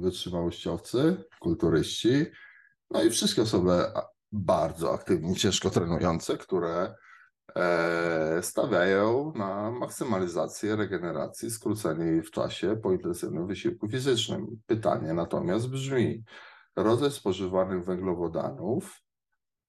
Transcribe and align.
wytrzymałościowcy, 0.00 1.24
kulturyści, 1.40 2.26
no 2.90 3.02
i 3.02 3.10
wszystkie 3.10 3.42
osoby 3.42 3.84
bardzo 4.32 4.94
aktywnie, 4.94 5.36
ciężko 5.36 5.70
trenujące, 5.70 6.38
które 6.38 6.94
e, 7.56 8.42
stawiają 8.42 9.32
na 9.36 9.70
maksymalizację 9.70 10.76
regeneracji, 10.76 11.50
skrócenie 11.50 12.04
jej 12.04 12.22
w 12.22 12.30
czasie 12.30 12.76
po 12.76 12.92
intensywnym 12.92 13.46
wysiłku 13.46 13.88
fizycznym. 13.88 14.46
Pytanie 14.66 15.14
natomiast 15.14 15.68
brzmi, 15.70 16.24
rodzaj 16.76 17.10
spożywanych 17.10 17.84
węglowodanów, 17.84 19.02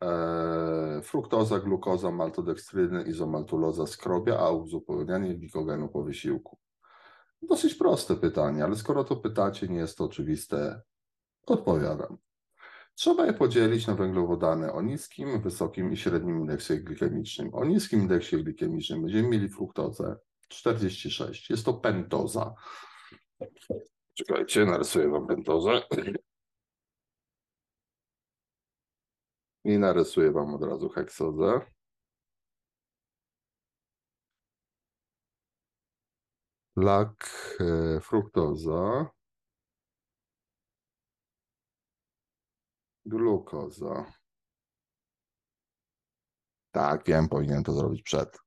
e, 0.03 1.02
fruktoza, 1.03 1.59
glukoza, 1.59 2.11
maltodekstryny, 2.11 3.03
izomaltuloza, 3.03 3.88
skrobia, 3.88 4.39
a 4.39 4.50
uzupełnianie 4.50 5.36
glikogenu 5.36 5.89
po 5.89 6.03
wysiłku. 6.03 6.58
Dosyć 7.41 7.75
proste 7.75 8.16
pytanie, 8.16 8.63
ale 8.63 8.75
skoro 8.75 9.03
to 9.03 9.16
pytacie, 9.16 9.67
nie 9.67 9.80
jest 9.80 9.97
to 9.97 10.03
oczywiste, 10.03 10.81
odpowiadam. 11.45 12.17
Trzeba 12.95 13.25
je 13.25 13.34
podzielić 13.34 13.88
na 13.88 13.95
węglowodany 13.95 14.73
o 14.73 14.81
niskim, 14.81 15.41
wysokim 15.41 15.94
i 15.94 15.97
średnim 15.97 16.39
indeksie 16.39 16.83
glikemicznym. 16.83 17.53
O 17.53 17.66
niskim 17.66 18.02
indeksie 18.02 18.44
glikemicznym 18.44 19.02
będziemy 19.02 19.30
mieli 19.30 19.49
fruktozę 19.49 20.16
46. 20.47 21.49
Jest 21.49 21.66
to 21.66 21.73
pentoza. 21.73 22.55
Czekajcie, 24.13 24.66
narysuję 24.66 25.09
wam 25.09 25.27
pentozę. 25.27 25.81
I 29.63 29.80
narysuję 29.80 30.31
wam 30.31 30.55
od 30.55 30.63
razu 30.63 30.89
heksozę. 30.89 31.61
Lak, 36.80 37.30
e, 37.59 37.99
fruktoza, 37.99 39.05
glukoza. 43.05 44.13
Tak, 46.71 47.03
wiem, 47.05 47.30
powinienem 47.30 47.63
to 47.63 47.73
zrobić 47.73 48.02
przed, 48.02 48.38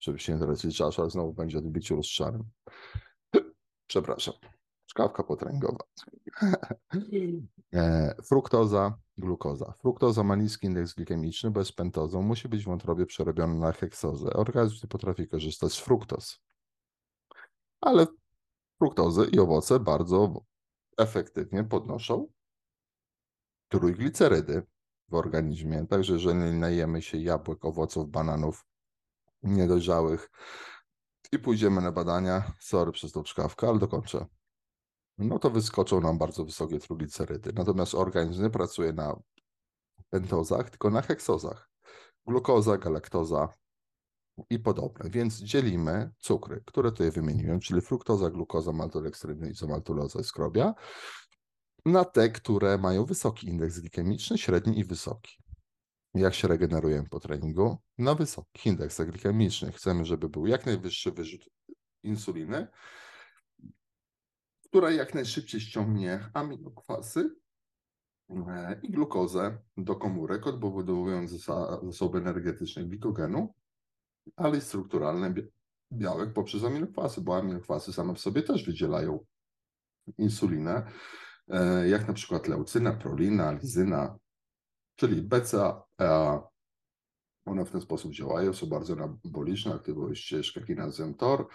żeby 0.00 0.18
się 0.18 0.32
nie 0.32 0.38
tracić 0.38 0.76
czasu, 0.76 1.02
ale 1.02 1.10
znowu 1.10 1.32
będzie 1.32 1.58
odbiciu 1.58 1.96
rozczarem. 1.96 2.44
Przepraszam. 3.86 4.34
Szkawka 4.86 5.24
potęgowa. 5.24 5.84
E, 7.72 8.14
fruktoza, 8.24 8.98
glukoza. 9.18 9.74
Fruktoza 9.80 10.22
ma 10.24 10.36
niski 10.36 10.66
indeks 10.66 10.94
glikemiczny, 10.94 11.50
bez 11.50 11.72
pentozą 11.72 12.22
musi 12.22 12.48
być 12.48 12.62
w 12.62 12.66
wątrobie 12.66 13.06
przerobiony 13.06 13.54
na 13.54 13.72
heksozę. 13.72 14.32
Organizm 14.32 14.76
nie 14.82 14.88
potrafi 14.88 15.28
korzystać 15.28 15.72
z 15.72 15.78
fruktoz. 15.78 16.40
Ale 17.80 18.06
fruktozy 18.78 19.24
i 19.32 19.38
owoce 19.38 19.80
bardzo 19.80 20.44
efektywnie 20.98 21.64
podnoszą 21.64 22.28
trójglicerydy 23.68 24.62
w 25.08 25.14
organizmie. 25.14 25.86
Także 25.86 26.12
jeżeli 26.12 26.34
najemy 26.58 27.02
się 27.02 27.18
jabłek, 27.18 27.64
owoców, 27.64 28.10
bananów 28.10 28.66
niedojrzałych 29.42 30.30
i 31.32 31.38
pójdziemy 31.38 31.80
na 31.80 31.92
badania, 31.92 32.52
sorry 32.60 32.92
przez 32.92 33.12
tą 33.12 33.22
czkawkę, 33.22 33.68
ale 33.68 33.78
dokończę, 33.78 34.26
no 35.18 35.38
to 35.38 35.50
wyskoczą 35.50 36.00
nam 36.00 36.18
bardzo 36.18 36.44
wysokie 36.44 36.78
trójglicerydy. 36.78 37.52
Natomiast 37.52 37.94
organizm 37.94 38.42
nie 38.42 38.50
pracuje 38.50 38.92
na 38.92 39.20
pentozach, 40.10 40.70
tylko 40.70 40.90
na 40.90 41.02
heksozach. 41.02 41.70
Glukoza, 42.26 42.78
galaktoza 42.78 43.48
i 44.50 44.58
podobne. 44.58 45.10
Więc 45.10 45.42
dzielimy 45.42 46.10
cukry, 46.18 46.62
które 46.66 46.90
tutaj 46.90 47.10
wymieniłem, 47.10 47.60
czyli 47.60 47.80
fruktoza, 47.80 48.30
glukoza, 48.30 48.72
maltodekstryny, 48.72 49.50
izomaltuloza 49.50 50.22
skrobia, 50.22 50.74
na 51.86 52.04
te, 52.04 52.28
które 52.28 52.78
mają 52.78 53.04
wysoki 53.04 53.48
indeks 53.48 53.80
glikemiczny, 53.80 54.38
średni 54.38 54.78
i 54.78 54.84
wysoki. 54.84 55.36
Jak 56.14 56.34
się 56.34 56.48
regenerujemy 56.48 57.08
po 57.08 57.20
treningu? 57.20 57.78
Na 57.98 58.14
wysokich 58.14 58.66
indeksach 58.66 59.10
glikemicznych. 59.10 59.76
Chcemy, 59.76 60.04
żeby 60.04 60.28
był 60.28 60.46
jak 60.46 60.66
najwyższy 60.66 61.12
wyrzut 61.12 61.48
insuliny, 62.02 62.66
która 64.64 64.90
jak 64.90 65.14
najszybciej 65.14 65.60
ściągnie 65.60 66.30
aminokwasy 66.34 67.36
e, 68.30 68.80
i 68.82 68.90
glukozę 68.90 69.58
do 69.76 69.96
komórek, 69.96 70.46
odbudowując 70.46 71.30
zasoby 71.30 72.18
energetyczne 72.18 72.84
glikogenu, 72.84 73.54
ale 74.36 74.58
i 74.58 74.60
strukturalne 74.60 75.34
białek 75.92 76.32
poprzez 76.32 76.64
aminokwasy, 76.64 77.20
bo 77.20 77.36
aminokwasy 77.36 77.92
same 77.92 78.14
w 78.14 78.20
sobie 78.20 78.42
też 78.42 78.64
wydzielają 78.64 79.24
insulinę, 80.18 80.86
e, 81.48 81.88
jak 81.88 82.08
na 82.08 82.14
przykład 82.14 82.48
leucyna, 82.48 82.92
prolina, 82.92 83.52
lizyna, 83.52 84.18
czyli 84.96 85.22
BCA, 85.22 85.82
EA. 86.00 86.42
One 87.44 87.64
w 87.64 87.70
ten 87.70 87.80
sposób 87.80 88.12
działają, 88.12 88.52
są 88.52 88.66
bardzo 88.66 88.92
anaboliczne, 88.92 89.74
aktywują 89.74 90.14
ścieżkę 90.14 90.60
kinazę 90.60 91.14
TOR 91.14 91.48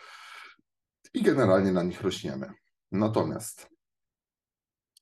i 1.14 1.22
generalnie 1.22 1.72
na 1.72 1.84
nich 1.84 2.02
rośniemy. 2.02 2.54
Natomiast 2.92 3.70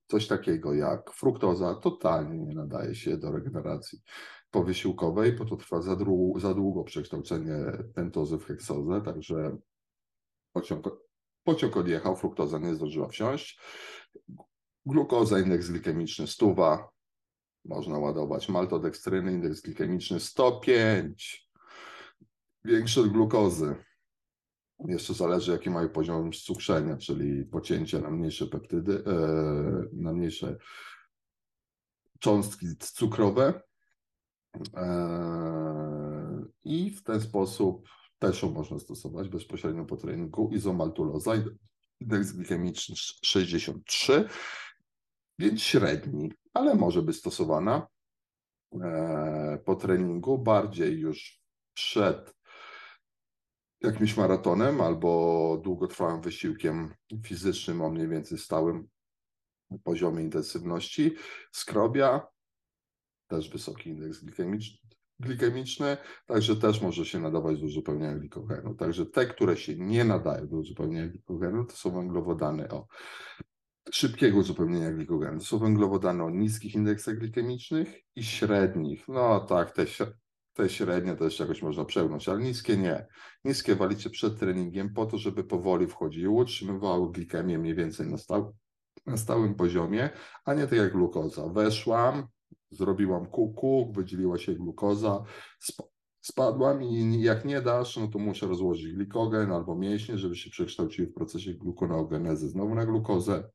coś 0.07 0.27
takiego 0.27 0.73
jak 0.73 1.11
fruktoza 1.11 1.75
totalnie 1.75 2.39
nie 2.39 2.55
nadaje 2.55 2.95
się 2.95 3.17
do 3.17 3.31
regeneracji 3.31 4.01
powysiłkowej, 4.53 5.33
bo 5.33 5.45
to 5.45 5.57
trwa 5.57 5.81
za, 5.81 5.95
dłu 5.95 6.39
za 6.39 6.53
długo 6.53 6.83
przekształcenie 6.83 7.55
pentozy 7.95 8.37
w 8.37 8.45
heksozę, 8.45 9.01
także 9.05 9.57
pociąg, 10.53 10.89
pociąg 11.43 11.77
odjechał, 11.77 12.15
fruktoza 12.15 12.59
nie 12.59 12.75
zdążyła 12.75 13.07
wsiąść. 13.07 13.59
Glukoza, 14.85 15.39
indeks 15.39 15.69
glikemiczny 15.69 16.27
stuwa, 16.27 16.89
można 17.65 17.97
ładować 17.99 18.49
maltodekstryny, 18.49 19.31
indeks 19.31 19.61
glikemiczny 19.61 20.19
105, 20.19 21.49
większy 22.65 23.01
od 23.01 23.07
glukozy. 23.07 23.75
Jeszcze 24.79 25.13
zależy, 25.13 25.51
jaki 25.51 25.69
mają 25.69 25.89
poziom 25.89 26.31
cukrzenia, 26.31 26.97
czyli 26.97 27.45
pocięcie 27.45 27.99
na 27.99 28.11
mniejsze 28.11 28.47
peptydy, 28.47 29.03
e, 29.05 29.15
na 29.93 30.13
mniejsze 30.13 30.57
cząstki 32.19 32.67
cukrowe. 32.77 33.61
E, 34.75 36.45
I 36.63 36.91
w 36.91 37.03
ten 37.03 37.21
sposób 37.21 37.87
też 38.19 38.41
ją 38.43 38.51
można 38.51 38.79
stosować 38.79 39.29
bezpośrednio 39.29 39.85
po 39.85 39.97
treningu. 39.97 40.49
Izomaltuloza, 40.53 41.31
indeks 41.99 42.31
glikemiczny 42.31 42.95
63, 43.23 44.27
więc 45.39 45.61
średni, 45.61 46.31
ale 46.53 46.75
może 46.75 47.01
być 47.01 47.15
stosowana 47.15 47.87
e, 48.81 49.59
po 49.65 49.75
treningu, 49.75 50.37
bardziej 50.37 50.99
już 50.99 51.41
przed 51.73 52.33
jakimś 53.81 54.17
maratonem 54.17 54.81
albo 54.81 55.61
długotrwałym 55.63 56.21
wysiłkiem 56.21 56.93
fizycznym 57.23 57.81
o 57.81 57.89
mniej 57.89 58.07
więcej 58.07 58.37
stałym 58.37 58.87
poziomie 59.83 60.23
intensywności. 60.23 61.15
Skrobia, 61.51 62.27
też 63.27 63.49
wysoki 63.49 63.89
indeks 63.89 64.25
glikemiczny, 65.19 65.97
także 66.25 66.55
też 66.55 66.81
może 66.81 67.05
się 67.05 67.19
nadawać 67.19 67.59
do 67.59 67.65
uzupełniania 67.65 68.15
glikogenu. 68.15 68.75
Także 68.75 69.05
te, 69.05 69.25
które 69.25 69.57
się 69.57 69.75
nie 69.75 70.03
nadają 70.03 70.47
do 70.47 70.57
uzupełniania 70.57 71.07
glikogenu, 71.07 71.65
to 71.65 71.73
są 71.75 71.91
węglowodany 71.91 72.69
o 72.69 72.87
szybkiego 73.91 74.37
uzupełnienia 74.37 74.91
glikogenu. 74.91 75.39
To 75.39 75.45
są 75.45 75.59
węglowodany 75.59 76.23
o 76.23 76.29
niskich 76.29 76.75
indeksach 76.75 77.17
glikemicznych 77.17 77.95
i 78.15 78.23
średnich. 78.23 79.07
No 79.07 79.39
tak, 79.39 79.71
te 79.71 79.85
te 80.53 80.69
średnie 80.69 81.15
jeszcze 81.21 81.43
jakoś 81.43 81.61
można 81.61 81.85
przełknąć, 81.85 82.29
ale 82.29 82.39
niskie 82.41 82.77
nie. 82.77 83.07
Niskie 83.45 83.75
walicie 83.75 84.09
przed 84.09 84.39
treningiem 84.39 84.93
po 84.93 85.05
to, 85.05 85.17
żeby 85.17 85.43
powoli 85.43 85.87
wchodziły, 85.87 86.33
utrzymywały 86.33 87.11
glikemię 87.11 87.59
mniej 87.59 87.75
więcej 87.75 88.07
na, 88.07 88.17
stał, 88.17 88.55
na 89.05 89.17
stałym 89.17 89.55
poziomie, 89.55 90.09
a 90.45 90.53
nie 90.53 90.67
tak 90.67 90.79
jak 90.79 90.91
glukoza. 90.91 91.47
Weszłam, 91.47 92.27
zrobiłam 92.71 93.25
kuku, 93.25 93.91
wydzieliła 93.95 94.37
się 94.37 94.53
glukoza, 94.53 95.23
sp 95.69 95.79
spadłam 96.21 96.83
i 96.83 97.21
jak 97.21 97.45
nie 97.45 97.61
dasz, 97.61 97.97
no 97.97 98.07
to 98.07 98.19
muszę 98.19 98.47
rozłożyć 98.47 98.93
glikogen 98.93 99.51
albo 99.51 99.75
mięśnie, 99.75 100.17
żeby 100.17 100.35
się 100.35 100.49
przekształciły 100.49 101.07
w 101.07 101.13
procesie 101.13 101.53
glukoneogenezy 101.53 102.49
znowu 102.49 102.75
na 102.75 102.85
glukozę, 102.85 103.49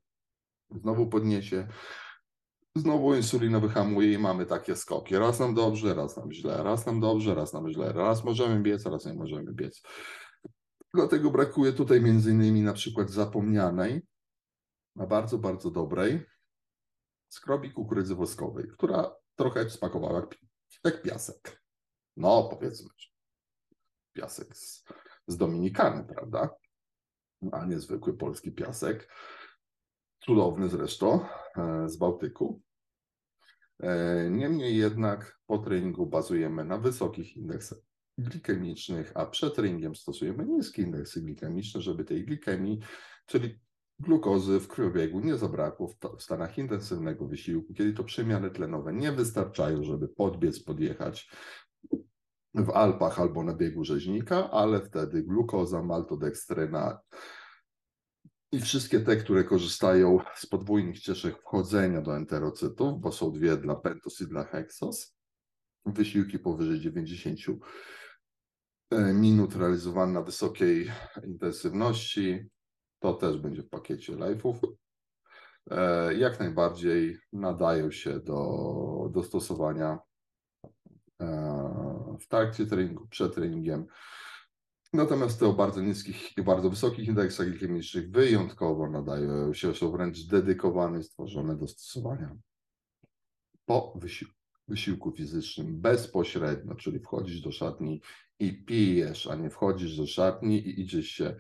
znowu 0.71 1.06
podniesie 1.06 1.69
znowu 2.77 3.15
insulina 3.15 3.61
wyhamuje 3.61 4.12
i 4.12 4.19
mamy 4.19 4.47
takie 4.47 4.77
skoki. 4.77 5.19
Raz 5.19 5.41
nam 5.41 5.55
dobrze, 5.55 5.95
raz 5.95 6.17
nam 6.17 6.33
źle, 6.33 6.62
raz 6.62 6.87
nam 6.87 7.00
dobrze, 7.00 7.35
raz 7.35 7.53
nam 7.53 7.71
źle, 7.71 7.93
raz 7.93 8.25
możemy 8.25 8.62
biec, 8.62 8.87
raz 8.87 9.06
nie 9.06 9.15
możemy 9.15 9.53
biec. 9.53 9.83
Dlatego 10.95 11.31
brakuje 11.31 11.73
tutaj 11.73 12.00
między 12.00 12.31
innymi 12.31 12.62
na 12.62 12.73
przykład 12.73 13.11
zapomnianej, 13.11 14.03
a 14.99 15.06
bardzo, 15.06 15.39
bardzo 15.39 15.71
dobrej 15.71 16.27
skrobi 17.29 17.73
kukurydzy 17.73 18.15
woskowej, 18.15 18.69
która 18.69 19.15
trochę 19.37 19.71
smakowała 19.71 20.27
jak, 20.85 21.03
piasek. 21.03 21.63
No, 22.17 22.49
powiedzmy, 22.51 22.89
piasek 24.13 24.57
z, 24.57 24.85
z 25.27 25.37
Dominikany, 25.37 26.05
prawda? 26.05 26.51
A 27.53 27.65
nie 27.67 27.81
zwykły 27.81 28.17
polski 28.17 28.53
piasek 28.53 29.13
cudowny 30.21 30.69
zresztą, 30.69 31.25
e, 31.57 31.89
z 31.89 31.97
Bałtyku. 31.97 32.63
E, 33.81 34.31
Niemniej 34.31 34.77
jednak 34.77 35.39
po 35.47 35.59
treningu 35.59 36.07
bazujemy 36.07 36.65
na 36.65 36.79
wysokich 36.79 37.37
indeksach 37.37 37.79
glikemicznych, 38.19 39.13
a 39.15 39.27
przed 39.27 39.55
treningiem 39.55 39.95
stosujemy 39.95 40.47
niskie 40.47 40.83
indeksy 40.83 41.23
glikemiczne, 41.23 41.81
żeby 41.81 42.05
tej 42.05 42.25
glikemii, 42.25 42.79
czyli 43.27 43.61
glukozy 44.00 44.61
w 44.61 44.69
krwiobiegu 44.69 45.21
nie 45.21 45.37
zabrakło 45.37 45.89
w, 45.89 45.97
w 46.19 46.23
stanach 46.23 46.59
intensywnego 46.59 47.27
wysiłku, 47.27 47.75
kiedy 47.75 47.93
to 47.93 48.05
przemiany 48.05 48.50
tlenowe 48.50 48.93
nie 48.93 49.12
wystarczają, 49.12 49.83
żeby 49.85 50.09
podbiec, 50.09 50.62
podjechać 50.62 51.31
w 52.55 52.71
Alpach 52.71 53.21
albo 53.21 53.45
na 53.45 53.55
biegu 53.55 53.85
rzeźnika, 53.85 54.50
ale 54.50 54.81
wtedy 54.81 55.23
glukoza, 55.23 55.83
maltodekstryna 55.83 56.99
i 58.53 58.61
wszystkie 58.61 59.00
te, 59.00 59.17
które 59.17 59.45
korzystają 59.45 60.19
z 60.37 60.47
podwójnych 60.47 60.97
ścieżek 60.97 61.41
wchodzenia 61.41 62.03
do 62.03 62.17
enterocytów, 62.17 63.00
bo 63.00 63.12
są 63.12 63.33
dwie 63.33 63.56
dla 63.56 63.75
pentos 63.75 64.21
i 64.21 64.27
dla 64.27 64.45
heksos, 64.45 65.17
wysiłki 65.87 66.39
powyżej 66.39 66.81
90 66.81 67.39
e, 68.91 69.12
minut 69.12 69.56
realizowane 69.56 70.12
na 70.12 70.23
wysokiej 70.23 70.91
intensywności, 71.25 72.49
to 72.99 73.15
też 73.15 73.39
będzie 73.39 73.62
w 73.62 73.69
pakiecie 73.69 74.12
live'ów. 74.12 74.55
E, 75.71 76.15
jak 76.15 76.41
najbardziej 76.41 77.19
nadają 77.33 77.91
się 77.91 78.21
do, 78.21 79.11
do 79.11 79.23
stosowania 79.23 79.99
e, 81.21 82.17
w 82.21 82.29
trakcie 82.29 82.67
treningu, 82.67 83.06
przed 83.06 83.35
treningiem. 83.35 83.87
Natomiast 84.93 85.41
te 85.41 85.47
o 85.47 85.53
bardzo 85.53 85.83
niskich 85.83 86.37
i 86.37 86.43
bardzo 86.43 86.71
wysokich 86.71 87.09
indeksach 87.09 87.49
glikemicznych 87.49 88.11
wyjątkowo 88.11 88.91
nadają 88.91 89.55
się, 89.55 89.75
są 89.75 89.93
wręcz 89.93 90.27
dedykowane 90.27 91.03
stworzone 91.03 91.56
do 91.56 91.69
stosowania 91.69 92.37
po 93.69 93.93
wysiłku, 93.97 94.35
wysiłku 94.69 95.12
fizycznym 95.12 95.81
bezpośrednio, 95.81 96.75
czyli 96.75 96.99
wchodzisz 96.99 97.41
do 97.41 97.53
szatni 97.53 98.03
i 98.39 98.65
pijesz, 98.65 99.27
a 99.27 99.35
nie 99.35 99.50
wchodzisz 99.50 99.97
do 99.97 100.06
szatni 100.06 100.69
i 100.69 100.81
idziesz 100.81 101.09
się 101.09 101.37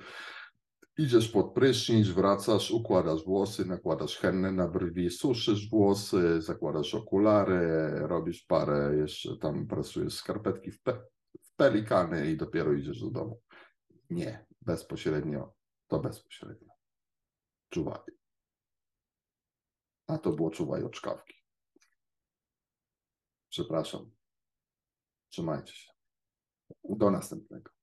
Idziesz 0.98 1.28
pod 1.28 1.54
prysznic, 1.54 2.08
wracasz, 2.08 2.70
układasz 2.70 3.24
włosy, 3.24 3.64
nakładasz 3.64 4.16
hennę 4.16 4.52
na 4.52 4.68
brwi, 4.68 5.10
suszysz 5.10 5.70
włosy, 5.70 6.42
zakładasz 6.42 6.94
okulary, 6.94 7.90
robisz 7.90 8.42
parę, 8.42 8.96
jeszcze 8.96 9.36
tam 9.36 9.66
pracujesz 9.66 10.14
skarpetki 10.14 10.70
w, 10.70 10.82
pe 10.82 11.00
w 11.42 11.54
pelikany 11.56 12.30
i 12.30 12.36
dopiero 12.36 12.72
idziesz 12.72 13.00
do 13.00 13.10
domu. 13.10 13.40
Nie, 14.10 14.46
bezpośrednio, 14.60 15.54
to 15.86 16.00
bezpośrednio. 16.00 16.72
Czuwaj. 17.70 18.00
A 20.06 20.18
to 20.18 20.32
było 20.32 20.50
czuwaj 20.50 20.84
od 20.84 20.92
czkawki. 20.92 21.34
Przepraszam. 23.48 24.10
Trzymajcie 25.28 25.72
się. 25.72 25.92
Do 26.84 27.10
następnego. 27.10 27.77